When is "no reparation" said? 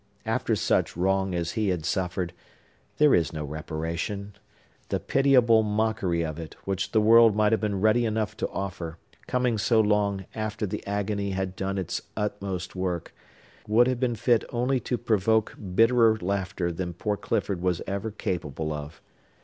3.33-4.33